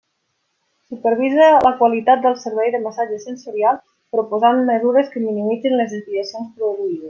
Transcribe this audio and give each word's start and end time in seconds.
Supervisa 0.93 1.49
la 1.65 1.73
qualitat 1.81 2.23
del 2.23 2.39
servei 2.45 2.73
de 2.77 2.81
massatge 2.87 3.19
sensorial 3.27 3.79
proposant 4.17 4.65
mesures 4.73 5.13
que 5.15 5.25
minimitzin 5.29 5.81
les 5.83 5.95
desviacions 5.97 6.51
produïdes. 6.57 6.99